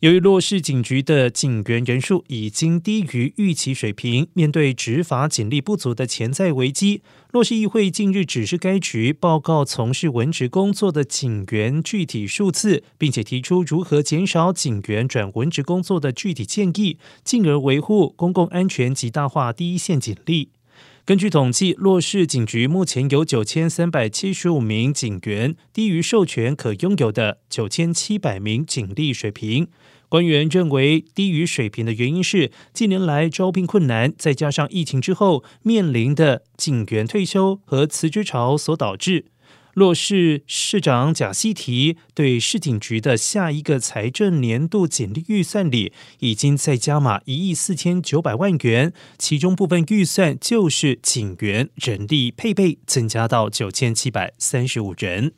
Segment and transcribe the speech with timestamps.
[0.00, 7.02] 由于洛市警局的警员人数已经低于预期水平，面对执法警力不足的潜在危机，
[7.32, 20.50] 洛市议会近日指示该局报告从事文职工作的警员具体数字，并且提出如何减少警员转文职工作的具体建议，进而维护公共安全及大化第一线警力。
[21.08, 29.68] 根据统计，洛市警局目前有九千三百七十五名警员，低于授权可拥有的九千七百名警力水平。
[30.10, 39.24] 官员认为，低于水平的原因是近年来招聘困难，再加上疫情之后面临的警员退休和辞职潮所导致。
[39.78, 55.32] 洛市市长贾西提对市警局的下一个财政年度警力预算里，已经在加码一亿四千九百万元，其中部分预算就是警员人力配备增加到九千七百三十五人。